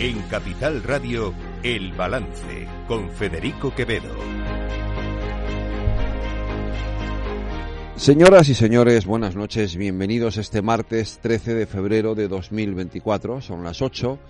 En 0.00 0.22
Capital 0.28 0.84
Radio, 0.84 1.34
El 1.64 1.92
Balance, 1.92 2.68
con 2.86 3.10
Federico 3.10 3.74
Quevedo. 3.74 4.14
Señoras 7.96 8.48
y 8.48 8.54
señores, 8.54 9.06
buenas 9.06 9.34
noches, 9.34 9.74
bienvenidos 9.74 10.36
este 10.36 10.62
martes 10.62 11.18
13 11.20 11.52
de 11.54 11.66
febrero 11.66 12.14
de 12.14 12.28
2024, 12.28 13.40
son 13.40 13.64
las 13.64 13.82
8, 13.82 14.20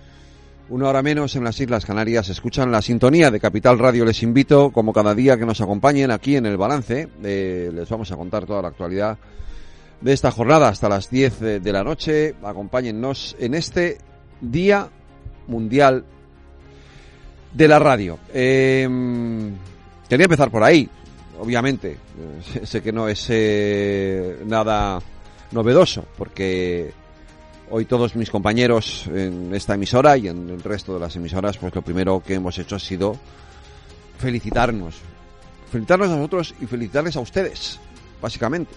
una 0.69 0.89
hora 0.89 1.03
menos 1.03 1.35
en 1.35 1.43
las 1.43 1.59
Islas 1.59 1.85
Canarias, 1.85 2.29
escuchan 2.29 2.71
la 2.71 2.81
sintonía 2.81 3.29
de 3.29 3.39
Capital 3.39 3.77
Radio, 3.77 4.05
les 4.05 4.23
invito 4.23 4.71
como 4.71 4.91
cada 4.91 5.13
día 5.13 5.37
que 5.37 5.45
nos 5.45 5.61
acompañen 5.61 6.09
aquí 6.09 6.35
en 6.35 6.47
el 6.47 6.57
balance, 6.57 7.09
eh, 7.23 7.69
les 7.71 7.87
vamos 7.87 8.11
a 8.11 8.17
contar 8.17 8.47
toda 8.47 8.63
la 8.63 8.69
actualidad 8.69 9.19
de 10.01 10.13
esta 10.13 10.31
jornada 10.31 10.69
hasta 10.69 10.89
las 10.89 11.11
10 11.11 11.39
de 11.61 11.71
la 11.71 11.83
noche, 11.83 12.33
acompáñennos 12.41 13.35
en 13.37 13.53
este 13.53 13.99
Día 14.41 14.89
Mundial 15.49 16.05
de 17.53 17.67
la 17.67 17.79
Radio. 17.79 18.19
Eh, 18.33 18.87
quería 20.07 20.25
empezar 20.25 20.49
por 20.49 20.63
ahí, 20.63 20.89
obviamente, 21.39 21.91
eh, 21.91 22.65
sé 22.65 22.81
que 22.81 22.91
no 22.91 23.07
es 23.07 23.27
eh, 23.29 24.41
nada 24.45 24.99
novedoso, 25.51 26.05
porque 26.17 26.91
hoy 27.71 27.85
todos 27.85 28.15
mis 28.15 28.29
compañeros 28.29 29.07
en 29.13 29.53
esta 29.53 29.75
emisora 29.75 30.17
y 30.17 30.27
en 30.27 30.49
el 30.49 30.61
resto 30.61 30.93
de 30.93 30.99
las 30.99 31.15
emisoras, 31.15 31.57
pues 31.57 31.73
lo 31.73 31.81
primero 31.81 32.21
que 32.25 32.35
hemos 32.35 32.57
hecho 32.57 32.75
ha 32.75 32.79
sido 32.79 33.15
felicitarnos. 34.17 34.95
Felicitarnos 35.71 36.09
a 36.09 36.15
nosotros 36.15 36.55
y 36.61 36.65
felicitarles 36.65 37.15
a 37.15 37.19
ustedes, 37.19 37.79
básicamente, 38.21 38.73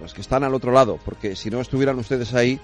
los 0.00 0.12
que 0.12 0.20
están 0.20 0.44
al 0.44 0.54
otro 0.54 0.72
lado, 0.72 0.98
porque 1.04 1.36
si 1.36 1.50
no 1.50 1.60
estuvieran 1.60 1.98
ustedes 1.98 2.34
ahí, 2.34 2.60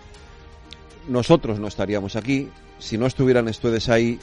nosotros 1.09 1.59
no 1.59 1.69
estaríamos 1.69 2.17
aquí. 2.17 2.49
Si 2.79 2.97
no 2.99 3.07
estuvieran 3.07 3.49
ustedes 3.49 3.89
ahí, 3.89 4.19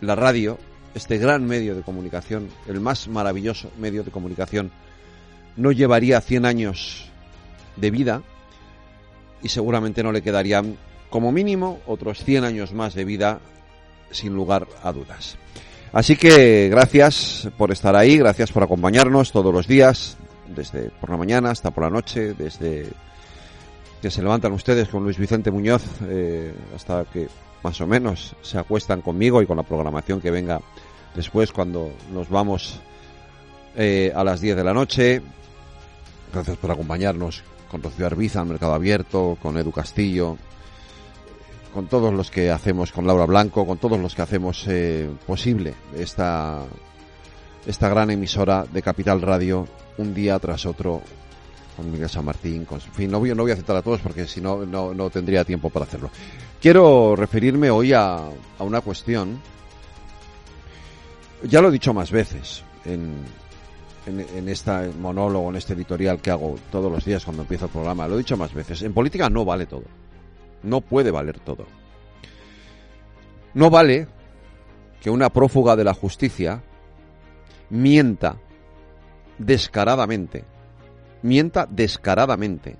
la 0.00 0.14
radio 0.14 0.58
este 0.94 1.18
gran 1.18 1.44
medio 1.44 1.74
de 1.74 1.82
comunicación, 1.82 2.48
el 2.68 2.80
más 2.80 3.08
maravilloso 3.08 3.70
medio 3.78 4.04
de 4.04 4.10
comunicación, 4.10 4.70
no 5.56 5.72
llevaría 5.72 6.20
100 6.20 6.46
años 6.46 7.10
de 7.76 7.90
vida 7.90 8.22
y 9.42 9.48
seguramente 9.48 10.02
no 10.02 10.12
le 10.12 10.22
quedarían 10.22 10.76
como 11.10 11.32
mínimo 11.32 11.80
otros 11.86 12.24
100 12.24 12.44
años 12.44 12.72
más 12.72 12.94
de 12.94 13.04
vida 13.04 13.40
sin 14.10 14.34
lugar 14.34 14.66
a 14.82 14.92
dudas. 14.92 15.36
Así 15.92 16.16
que 16.16 16.68
gracias 16.70 17.48
por 17.56 17.70
estar 17.72 17.94
ahí, 17.94 18.16
gracias 18.16 18.50
por 18.50 18.62
acompañarnos 18.62 19.30
todos 19.30 19.52
los 19.52 19.66
días, 19.66 20.16
desde 20.48 20.90
por 20.90 21.10
la 21.10 21.16
mañana 21.16 21.50
hasta 21.50 21.70
por 21.70 21.84
la 21.84 21.90
noche, 21.90 22.34
desde 22.34 22.88
que 24.04 24.10
se 24.10 24.20
levantan 24.20 24.52
ustedes 24.52 24.90
con 24.90 25.02
Luis 25.02 25.16
Vicente 25.16 25.50
Muñoz 25.50 25.82
eh, 26.02 26.52
hasta 26.76 27.06
que 27.06 27.26
más 27.62 27.80
o 27.80 27.86
menos 27.86 28.36
se 28.42 28.58
acuestan 28.58 29.00
conmigo 29.00 29.40
y 29.40 29.46
con 29.46 29.56
la 29.56 29.62
programación 29.62 30.20
que 30.20 30.30
venga 30.30 30.60
después 31.14 31.52
cuando 31.52 31.90
nos 32.12 32.28
vamos 32.28 32.80
eh, 33.74 34.12
a 34.14 34.22
las 34.22 34.42
10 34.42 34.56
de 34.56 34.62
la 34.62 34.74
noche. 34.74 35.22
Gracias 36.30 36.58
por 36.58 36.70
acompañarnos 36.70 37.44
con 37.70 37.82
Rocío 37.82 38.04
Arbiza, 38.04 38.44
Mercado 38.44 38.74
Abierto, 38.74 39.38
con 39.40 39.56
Edu 39.56 39.72
Castillo, 39.72 40.36
con 41.72 41.86
todos 41.86 42.12
los 42.12 42.30
que 42.30 42.50
hacemos, 42.50 42.92
con 42.92 43.06
Laura 43.06 43.24
Blanco, 43.24 43.66
con 43.66 43.78
todos 43.78 43.98
los 43.98 44.14
que 44.14 44.20
hacemos 44.20 44.66
eh, 44.68 45.08
posible 45.26 45.72
esta, 45.96 46.60
esta 47.66 47.88
gran 47.88 48.10
emisora 48.10 48.66
de 48.70 48.82
Capital 48.82 49.22
Radio, 49.22 49.66
un 49.96 50.12
día 50.12 50.38
tras 50.40 50.66
otro, 50.66 51.00
con 51.76 51.90
Miguel 51.90 52.08
San 52.08 52.24
Martín, 52.24 52.64
con, 52.64 52.80
en 52.80 52.92
fin, 52.92 53.10
no 53.10 53.18
voy, 53.18 53.50
a 53.50 53.56
citar 53.56 53.76
a 53.76 53.82
todos 53.82 54.00
porque 54.00 54.26
si 54.26 54.40
no, 54.40 54.64
no, 54.64 55.10
tendría 55.10 55.44
tiempo 55.44 55.70
para 55.70 55.84
hacerlo. 55.84 56.10
Quiero 56.60 57.16
referirme 57.16 57.70
hoy 57.70 57.92
a, 57.92 58.16
a 58.16 58.64
una 58.64 58.80
cuestión 58.80 59.40
ya 61.42 61.60
lo 61.60 61.68
he 61.68 61.72
dicho 61.72 61.92
más 61.92 62.10
veces 62.10 62.64
en, 62.84 63.24
en, 64.06 64.48
este 64.48 64.88
monólogo, 65.00 65.50
en 65.50 65.56
este 65.56 65.74
editorial 65.74 66.20
que 66.20 66.30
hago 66.30 66.56
todos 66.70 66.90
los 66.90 67.04
días 67.04 67.24
cuando 67.24 67.42
empiezo 67.42 67.66
el 67.66 67.70
programa. 67.70 68.08
Lo 68.08 68.14
he 68.14 68.18
dicho 68.18 68.36
más 68.36 68.52
veces. 68.52 68.82
En 68.82 68.92
política 68.92 69.28
no 69.28 69.44
vale 69.44 69.66
todo. 69.66 69.84
No 70.62 70.80
puede 70.80 71.10
valer 71.10 71.38
todo. 71.40 71.66
No 73.54 73.70
vale 73.70 74.08
que 75.00 75.10
una 75.10 75.30
prófuga 75.30 75.76
de 75.76 75.84
la 75.84 75.94
justicia 75.94 76.62
mienta 77.70 78.36
descaradamente. 79.38 80.44
Mienta 81.24 81.66
descaradamente. 81.68 82.76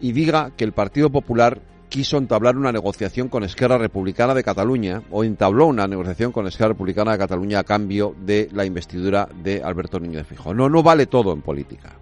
Y 0.00 0.12
diga 0.12 0.50
que 0.56 0.64
el 0.64 0.72
Partido 0.72 1.10
Popular 1.10 1.60
quiso 1.90 2.16
entablar 2.16 2.56
una 2.56 2.72
negociación 2.72 3.28
con 3.28 3.44
Esquerra 3.44 3.76
Republicana 3.76 4.32
de 4.32 4.42
Cataluña, 4.42 5.02
o 5.10 5.22
entabló 5.22 5.66
una 5.66 5.86
negociación 5.86 6.32
con 6.32 6.46
Esquerra 6.46 6.70
Republicana 6.70 7.12
de 7.12 7.18
Cataluña 7.18 7.58
a 7.58 7.64
cambio 7.64 8.14
de 8.18 8.48
la 8.52 8.64
investidura 8.64 9.28
de 9.42 9.62
Alberto 9.62 10.00
Núñez 10.00 10.26
Fijo. 10.26 10.54
No, 10.54 10.70
no 10.70 10.82
vale 10.82 11.04
todo 11.04 11.34
en 11.34 11.42
política. 11.42 11.92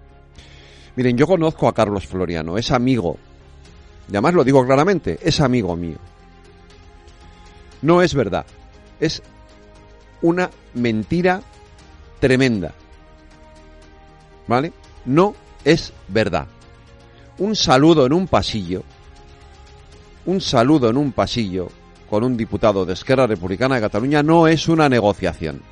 Miren, 0.94 1.16
yo 1.16 1.26
conozco 1.26 1.66
a 1.66 1.74
Carlos 1.74 2.06
Floriano, 2.06 2.56
es 2.56 2.70
amigo, 2.70 3.16
y 4.08 4.12
además 4.12 4.34
lo 4.34 4.44
digo 4.44 4.64
claramente, 4.64 5.18
es 5.20 5.40
amigo 5.40 5.74
mío. 5.74 5.98
No 7.82 8.00
es 8.00 8.14
verdad, 8.14 8.46
es 9.00 9.22
una 10.22 10.50
mentira 10.74 11.42
tremenda. 12.20 12.74
¿Vale? 14.48 14.72
No 15.04 15.34
es 15.64 15.92
verdad. 16.08 16.48
Un 17.38 17.54
saludo 17.54 18.04
en 18.06 18.12
un 18.12 18.26
pasillo 18.26 18.82
un 20.28 20.42
saludo 20.42 20.90
en 20.90 20.98
un 20.98 21.12
pasillo 21.12 21.68
con 22.10 22.22
un 22.22 22.36
diputado 22.36 22.84
de 22.84 22.92
Esquerra 22.92 23.26
Republicana 23.26 23.76
de 23.76 23.80
Cataluña 23.80 24.22
no 24.22 24.46
es 24.46 24.68
una 24.68 24.86
negociación. 24.86 25.62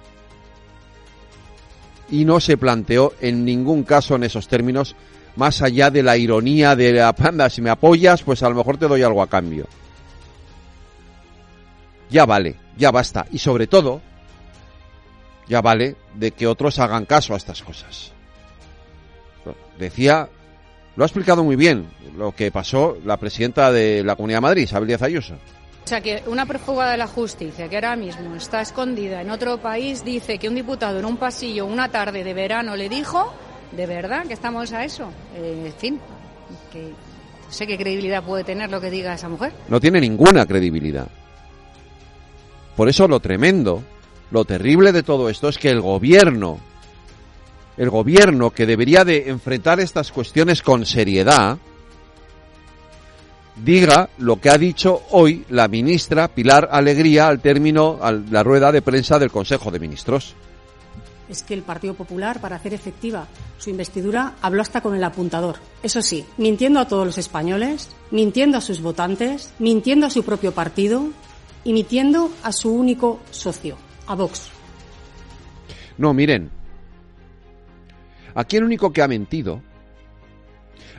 Y 2.09 2.25
no 2.25 2.41
se 2.41 2.57
planteó 2.57 3.13
en 3.21 3.45
ningún 3.45 3.83
caso 3.83 4.17
en 4.17 4.25
esos 4.25 4.49
términos, 4.49 4.97
más 5.37 5.61
allá 5.61 5.91
de 5.91 6.03
la 6.03 6.17
ironía 6.17 6.75
de 6.75 6.95
la 6.95 7.13
panda, 7.13 7.51
si 7.51 7.61
me 7.61 7.69
apoyas, 7.69 8.23
pues 8.23 8.43
a 8.43 8.49
lo 8.49 8.55
mejor 8.55 8.79
te 8.79 8.89
doy 8.89 9.03
algo 9.03 9.21
a 9.21 9.29
cambio. 9.29 9.67
Ya 12.09 12.25
vale, 12.25 12.57
ya 12.79 12.91
basta. 12.91 13.27
Y 13.31 13.39
sobre 13.41 13.67
todo, 13.67 14.01
ya 15.49 15.61
vale 15.61 15.97
de 16.15 16.31
que 16.31 16.47
otros 16.47 16.79
hagan 16.79 17.05
caso 17.05 17.35
a 17.35 17.37
estas 17.37 17.63
cosas. 17.63 18.16
Decía 19.79 20.29
lo 20.97 21.05
ha 21.05 21.07
explicado 21.07 21.45
muy 21.45 21.57
bien 21.57 21.87
lo 22.17 22.33
que 22.33 22.51
pasó 22.51 22.97
la 23.05 23.19
presidenta 23.19 23.71
de 23.71 24.03
la 24.03 24.17
Comunidad 24.17 24.39
de 24.39 24.43
Madrid, 24.43 24.63
Isabel 24.63 24.89
Díaz 24.89 25.03
Ayuso. 25.03 25.35
O 25.35 25.89
sea, 25.89 26.01
que 26.01 26.23
una 26.27 26.47
prófuga 26.47 26.91
de 26.91 26.97
la 26.97 27.07
justicia 27.07 27.69
que 27.69 27.77
ahora 27.77 27.95
mismo 27.95 28.35
está 28.35 28.63
escondida 28.63 29.21
en 29.21 29.31
otro 29.31 29.59
país 29.59 30.05
dice 30.05 30.39
que 30.39 30.49
un 30.49 30.55
diputado 30.55 30.99
en 30.99 31.05
un 31.05 31.19
pasillo 31.19 31.67
una 31.67 31.91
tarde 31.91 32.25
de 32.25 32.35
verano 32.35 32.75
le 32.75 32.89
dijo, 32.89 33.33
¿de 33.73 33.87
verdad 33.87 34.27
que 34.27 34.33
estamos 34.33 34.73
a 34.73 34.85
eso? 34.85 35.11
Eh, 35.37 35.65
en 35.67 35.73
fin, 35.75 36.01
que 36.73 36.93
sé 37.51 37.67
qué 37.67 37.77
credibilidad 37.77 38.25
puede 38.25 38.43
tener 38.43 38.71
lo 38.71 38.81
que 38.81 38.91
diga 38.91 39.15
esa 39.15 39.29
mujer. 39.29 39.53
No 39.69 39.79
tiene 39.79 40.01
ninguna 40.01 40.47
credibilidad. 40.47 41.09
Por 42.75 42.89
eso 42.89 43.07
lo 43.07 43.21
tremendo, 43.21 43.83
lo 44.31 44.45
terrible 44.47 44.93
de 44.93 45.03
todo 45.03 45.29
esto 45.29 45.49
es 45.49 45.59
que 45.59 45.71
el 45.71 45.83
gobierno 45.83 46.59
el 47.77 47.91
gobierno 47.91 48.51
que 48.51 48.67
debería 48.67 49.05
de 49.05 49.29
enfrentar 49.29 49.81
estas 49.81 50.13
cuestiones 50.13 50.63
con 50.63 50.87
seriedad 50.87 51.59
diga 53.57 54.11
lo 54.19 54.41
que 54.41 54.51
ha 54.51 54.59
dicho 54.59 55.03
hoy 55.11 55.45
la 55.49 55.69
ministra 55.69 56.29
Pilar 56.29 56.69
Alegría 56.71 57.29
al 57.29 57.41
término 57.41 57.99
de 58.03 58.31
la 58.31 58.43
rueda 58.43 58.71
de 58.73 58.83
prensa 58.83 59.19
del 59.19 59.31
Consejo 59.31 59.71
de 59.71 59.81
Ministros. 59.81 60.35
Es 61.29 61.43
que 61.43 61.55
el 61.55 61.63
Partido 61.63 61.95
Popular, 61.95 62.41
para 62.41 62.57
hacer 62.57 62.73
efectiva 62.73 63.27
su 63.59 63.71
investidura, 63.71 64.35
habló 64.43 64.63
hasta 64.63 64.81
con 64.81 64.95
el 64.95 65.03
apuntador. 65.03 65.57
Eso 65.83 66.01
sí, 66.01 66.25
mintiendo 66.37 66.79
a 66.79 66.87
todos 66.87 67.05
los 67.05 67.19
españoles, 67.19 67.89
mintiendo 68.13 68.59
a 68.59 68.61
sus 68.61 68.81
votantes, 68.81 69.53
mintiendo 69.59 70.07
a 70.07 70.11
su 70.11 70.23
propio 70.23 70.53
partido 70.53 71.09
y 71.65 71.73
mintiendo 71.73 72.31
a 72.45 72.53
su 72.53 72.73
único 72.73 73.19
socio, 73.33 73.77
a 74.07 74.15
Vox. 74.15 74.51
No, 75.99 76.15
miren, 76.15 76.51
Aquí 78.37 78.59
el 78.59 78.65
único 78.65 78.93
que 78.93 79.01
ha 79.01 79.09
mentido, 79.09 79.63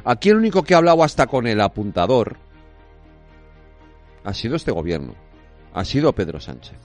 aquí 0.04 0.30
el 0.30 0.38
único 0.38 0.64
que 0.64 0.74
ha 0.74 0.78
hablado 0.78 1.04
hasta 1.04 1.28
con 1.28 1.46
el 1.46 1.62
apuntador, 1.62 2.36
ha 4.24 4.34
sido 4.34 4.56
este 4.56 4.72
gobierno, 4.72 5.14
ha 5.72 5.86
sido 5.86 6.14
Pedro 6.14 6.40
Sánchez. 6.40 6.80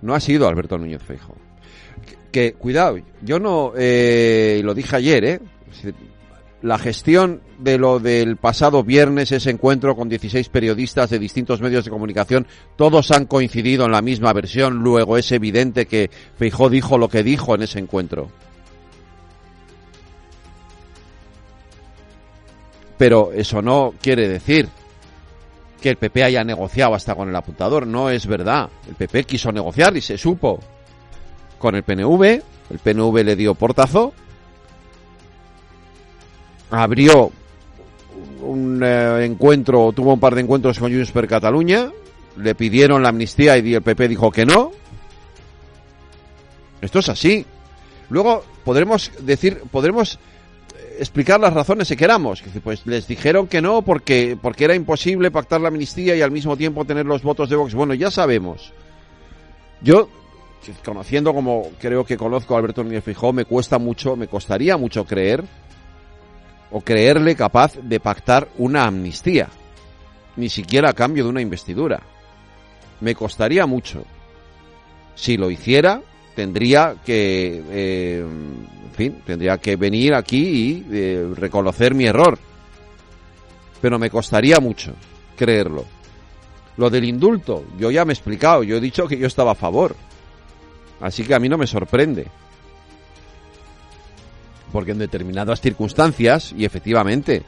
No 0.00 0.14
ha 0.14 0.20
sido 0.20 0.48
Alberto 0.48 0.78
Núñez 0.78 1.02
Feijo. 1.02 1.36
Que, 2.32 2.54
cuidado, 2.54 2.98
yo 3.20 3.38
no, 3.38 3.74
eh, 3.76 4.62
lo 4.64 4.72
dije 4.72 4.96
ayer, 4.96 5.24
¿eh? 5.24 5.40
La 6.62 6.78
gestión 6.78 7.40
de 7.58 7.78
lo 7.78 8.00
del 8.00 8.36
pasado 8.36 8.82
viernes, 8.82 9.32
ese 9.32 9.50
encuentro 9.50 9.94
con 9.94 10.08
16 10.08 10.48
periodistas 10.48 11.10
de 11.10 11.18
distintos 11.18 11.60
medios 11.60 11.84
de 11.84 11.90
comunicación, 11.90 12.46
todos 12.76 13.10
han 13.10 13.26
coincidido 13.26 13.84
en 13.84 13.92
la 13.92 14.02
misma 14.02 14.32
versión, 14.32 14.78
luego 14.78 15.16
es 15.16 15.30
evidente 15.32 15.86
que 15.86 16.10
Feijó 16.36 16.68
dijo 16.68 16.98
lo 16.98 17.08
que 17.08 17.22
dijo 17.22 17.54
en 17.54 17.62
ese 17.62 17.78
encuentro. 17.78 18.30
Pero 22.98 23.30
eso 23.32 23.62
no 23.62 23.94
quiere 24.02 24.28
decir 24.28 24.68
que 25.80 25.90
el 25.90 25.96
PP 25.96 26.24
haya 26.24 26.42
negociado 26.42 26.94
hasta 26.94 27.14
con 27.14 27.28
el 27.28 27.36
apuntador. 27.36 27.86
No 27.86 28.10
es 28.10 28.26
verdad. 28.26 28.68
El 28.88 28.96
PP 28.96 29.24
quiso 29.24 29.52
negociar 29.52 29.96
y 29.96 30.00
se 30.00 30.18
supo 30.18 30.58
con 31.58 31.76
el 31.76 31.84
PNV. 31.84 32.42
El 32.70 32.78
PNV 32.82 33.24
le 33.24 33.36
dio 33.36 33.54
portazo. 33.54 34.12
Abrió 36.70 37.30
un 38.42 38.82
eh, 38.82 39.24
encuentro, 39.24 39.92
tuvo 39.92 40.14
un 40.14 40.20
par 40.20 40.34
de 40.34 40.42
encuentros 40.42 40.78
con 40.78 40.92
Junts 40.92 41.12
per 41.12 41.26
Cataluña. 41.26 41.90
Le 42.36 42.54
pidieron 42.54 43.02
la 43.02 43.08
amnistía 43.08 43.58
y 43.58 43.74
el 43.74 43.82
PP 43.82 44.08
dijo 44.08 44.30
que 44.30 44.46
no. 44.46 44.72
Esto 46.80 47.00
es 47.00 47.08
así. 47.08 47.44
Luego 48.10 48.44
podremos 48.64 49.10
decir, 49.20 49.62
podremos 49.70 50.18
explicar 50.98 51.40
las 51.40 51.52
razones 51.52 51.88
si 51.88 51.96
queramos. 51.96 52.42
Pues 52.62 52.86
les 52.86 53.06
dijeron 53.06 53.46
que 53.46 53.60
no 53.60 53.82
porque, 53.82 54.36
porque 54.40 54.64
era 54.64 54.74
imposible 54.74 55.30
pactar 55.30 55.60
la 55.60 55.68
amnistía 55.68 56.16
y 56.16 56.22
al 56.22 56.30
mismo 56.30 56.56
tiempo 56.56 56.84
tener 56.84 57.06
los 57.06 57.22
votos 57.22 57.48
de 57.48 57.56
Vox. 57.56 57.74
Bueno, 57.74 57.94
ya 57.94 58.10
sabemos. 58.10 58.72
Yo, 59.80 60.08
conociendo 60.84 61.32
como 61.32 61.70
creo 61.80 62.04
que 62.04 62.16
conozco 62.16 62.54
a 62.54 62.58
Alberto 62.58 62.84
Núñez 62.84 63.04
Fijó, 63.04 63.32
me 63.32 63.44
cuesta 63.44 63.78
mucho, 63.78 64.16
me 64.16 64.26
costaría 64.26 64.76
mucho 64.76 65.04
creer 65.04 65.44
o 66.70 66.80
creerle 66.80 67.34
capaz 67.34 67.76
de 67.82 68.00
pactar 68.00 68.48
una 68.58 68.84
amnistía. 68.84 69.48
Ni 70.36 70.48
siquiera 70.48 70.90
a 70.90 70.94
cambio 70.94 71.24
de 71.24 71.30
una 71.30 71.40
investidura. 71.40 72.00
Me 73.00 73.14
costaría 73.14 73.66
mucho. 73.66 74.04
Si 75.14 75.36
lo 75.36 75.50
hiciera, 75.50 76.00
tendría 76.34 76.96
que, 77.04 77.62
eh, 77.70 78.20
en 78.20 78.94
fin, 78.94 79.22
tendría 79.26 79.58
que 79.58 79.76
venir 79.76 80.14
aquí 80.14 80.38
y 80.38 80.86
eh, 80.92 81.28
reconocer 81.34 81.94
mi 81.94 82.06
error. 82.06 82.38
Pero 83.80 83.98
me 83.98 84.10
costaría 84.10 84.60
mucho 84.60 84.94
creerlo. 85.36 85.84
Lo 86.76 86.90
del 86.90 87.04
indulto, 87.04 87.64
yo 87.76 87.90
ya 87.90 88.04
me 88.04 88.12
he 88.12 88.14
explicado, 88.14 88.62
yo 88.62 88.76
he 88.76 88.80
dicho 88.80 89.08
que 89.08 89.18
yo 89.18 89.26
estaba 89.26 89.52
a 89.52 89.56
favor. 89.56 89.96
Así 91.00 91.24
que 91.24 91.34
a 91.34 91.40
mí 91.40 91.48
no 91.48 91.58
me 91.58 91.66
sorprende. 91.66 92.26
Porque 94.72 94.92
en 94.92 94.98
determinadas 94.98 95.60
circunstancias, 95.60 96.54
y 96.56 96.64
efectivamente, 96.64 97.42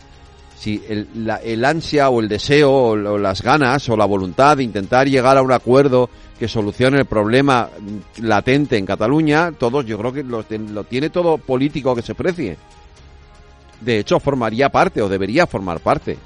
si 0.60 0.82
el, 0.88 1.08
el 1.42 1.64
ansia 1.64 2.10
o 2.10 2.20
el 2.20 2.28
deseo 2.28 2.70
o, 2.70 3.18
las 3.18 3.42
ganas 3.42 3.88
o 3.88 3.96
la 3.96 4.04
voluntad 4.04 4.58
de 4.58 4.62
intentar 4.62 5.08
llegar 5.08 5.38
a 5.38 5.42
un 5.42 5.52
acuerdo 5.52 6.10
que 6.38 6.48
solucione 6.48 6.98
el 6.98 7.06
problema 7.06 7.70
latente 8.18 8.76
en 8.76 8.84
Cataluña, 8.84 9.52
todos 9.52 9.86
yo 9.86 9.98
creo 9.98 10.12
que 10.12 10.22
lo, 10.22 10.44
lo 10.72 10.84
tiene 10.84 11.10
todo 11.10 11.38
político 11.38 11.94
que 11.94 12.02
se 12.02 12.14
precie. 12.14 12.56
De 13.80 13.98
hecho, 13.98 14.20
formaría 14.20 14.68
parte 14.68 15.00
o 15.00 15.08
debería 15.08 15.46
formar 15.46 15.80
parte 15.80 16.18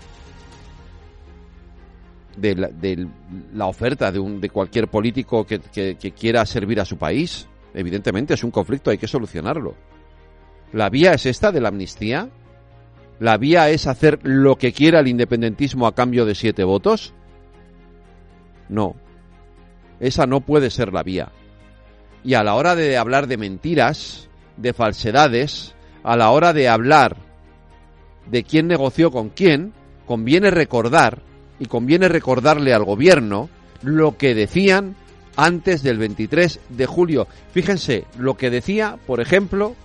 de 2.37 2.55
la, 2.57 2.69
de 2.69 3.07
la 3.55 3.67
oferta 3.67 4.11
de, 4.11 4.19
un, 4.19 4.41
de 4.41 4.51
cualquier 4.51 4.89
político 4.89 5.47
que 5.47 6.13
quiera 6.19 6.45
servir 6.45 6.81
a 6.81 6.85
su 6.85 6.97
país. 6.97 7.47
Evidentemente 7.73 8.35
es 8.35 8.43
un 8.43 8.51
conflicto, 8.51 8.91
hay 8.91 8.99
que 8.99 9.07
solucionarlo. 9.07 9.75
La 10.73 10.91
vía 10.91 11.13
es 11.13 11.27
esta 11.27 11.53
de 11.53 11.61
la 11.61 11.69
amnistía, 11.69 12.31
¿La 13.21 13.37
vía 13.37 13.71
es 13.71 13.87
hacer 13.87 14.19
lo 14.23 14.57
que 14.57 14.73
quiera 14.73 15.01
el 15.01 15.09
independentismo 15.09 15.87
a 15.87 15.95
cambio 15.95 16.25
de 16.25 16.35
siete 16.35 16.65
votos? 16.65 17.15
No. 18.69 18.97
Esa 20.01 20.27
no 20.27 20.41
puede 20.41 20.71
ser 20.71 20.93
la 20.93 21.03
vía. 21.03 21.31
Y 22.25 22.35
a 22.35 22.43
la 22.43 22.55
hora 22.55 22.75
de 22.75 22.97
hablar 22.97 23.29
de 23.29 23.37
mentiras, 23.37 24.29
de 24.57 24.73
falsedades, 24.73 25.75
a 26.03 26.17
la 26.17 26.31
hora 26.31 26.53
de 26.53 26.69
hablar 26.69 27.17
de 28.31 28.43
quién 28.43 28.67
negoció 28.67 29.11
con 29.13 29.29
quién, 29.29 29.73
conviene 30.07 30.51
recordar, 30.51 31.21
y 31.61 31.67
conviene 31.67 32.09
recordarle 32.09 32.75
al 32.75 32.85
gobierno, 32.85 33.49
lo 33.83 34.17
que 34.17 34.35
decían 34.35 34.97
antes 35.37 35.83
del 35.83 35.99
23 35.99 36.61
de 36.69 36.87
julio. 36.87 37.29
Fíjense, 37.53 38.07
lo 38.19 38.37
que 38.37 38.51
decía, 38.51 38.99
por 39.07 39.21
ejemplo, 39.21 39.77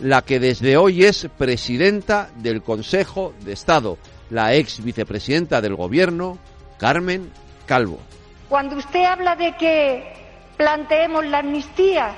la 0.00 0.22
que 0.22 0.40
desde 0.40 0.76
hoy 0.76 1.04
es 1.04 1.28
presidenta 1.36 2.30
del 2.36 2.62
Consejo 2.62 3.34
de 3.40 3.52
Estado, 3.52 3.98
la 4.30 4.54
ex 4.54 4.82
vicepresidenta 4.82 5.60
del 5.60 5.76
Gobierno, 5.76 6.38
Carmen 6.78 7.30
Calvo. 7.66 7.98
Cuando 8.48 8.76
usted 8.76 9.04
habla 9.04 9.36
de 9.36 9.56
que 9.56 10.12
planteemos 10.56 11.26
la 11.26 11.38
amnistía, 11.38 12.14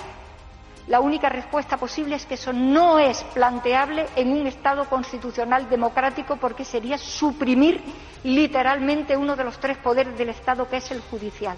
la 0.86 1.00
única 1.00 1.28
respuesta 1.28 1.76
posible 1.76 2.16
es 2.16 2.26
que 2.26 2.34
eso 2.34 2.52
no 2.52 2.98
es 2.98 3.22
planteable 3.34 4.06
en 4.16 4.32
un 4.32 4.46
Estado 4.46 4.88
constitucional 4.88 5.68
democrático 5.68 6.36
porque 6.36 6.64
sería 6.64 6.98
suprimir 6.98 7.80
literalmente 8.24 9.16
uno 9.16 9.36
de 9.36 9.44
los 9.44 9.58
tres 9.58 9.76
poderes 9.78 10.16
del 10.16 10.28
Estado, 10.28 10.68
que 10.68 10.78
es 10.78 10.90
el 10.90 11.00
judicial. 11.00 11.56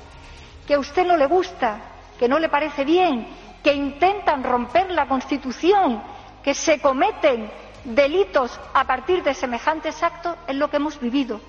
Que 0.67 0.75
a 0.75 0.79
usted 0.79 1.07
no 1.07 1.17
le 1.17 1.27
gusta, 1.27 1.81
que 2.19 2.29
no 2.29 2.39
le 2.39 2.49
parece 2.49 2.85
bien, 2.85 3.27
que 3.63 3.73
intentan 3.73 4.45
romper 4.45 4.91
la 4.91 5.09
Constitución, 5.09 6.03
que 6.45 6.55
se 6.55 6.79
cometen 6.79 7.51
delitos 7.85 8.61
a 8.75 8.85
partir 8.85 9.23
de 9.23 9.35
semejantes 9.35 10.03
actos 10.03 10.37
es 10.47 10.55
lo 10.55 10.69
que 10.69 10.77
hemos 10.77 11.01
vivido. 11.01 11.41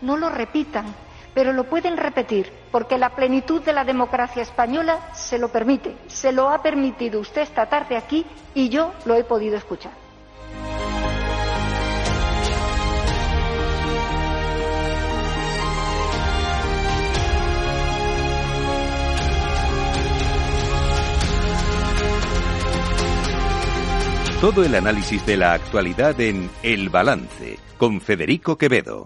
No 0.00 0.16
lo 0.16 0.30
repitan, 0.30 0.94
pero 1.34 1.52
lo 1.52 1.64
pueden 1.64 1.96
repetir, 1.96 2.52
porque 2.72 2.98
la 2.98 3.10
plenitud 3.10 3.62
de 3.62 3.72
la 3.74 3.84
democracia 3.84 4.42
española 4.42 5.10
se 5.12 5.38
lo 5.38 5.50
permite. 5.50 5.96
Se 6.06 6.32
lo 6.32 6.48
ha 6.48 6.62
permitido 6.62 7.20
usted 7.20 7.42
esta 7.42 7.66
tarde 7.66 7.96
aquí 7.96 8.24
y 8.54 8.70
yo 8.70 8.92
lo 9.04 9.14
he 9.14 9.24
podido 9.24 9.56
escuchar. 9.56 10.07
Todo 24.40 24.64
el 24.64 24.76
análisis 24.76 25.26
de 25.26 25.36
la 25.36 25.52
actualidad 25.52 26.20
en 26.20 26.48
El 26.62 26.90
Balance 26.90 27.58
con 27.76 28.00
Federico 28.00 28.56
Quevedo. 28.56 28.96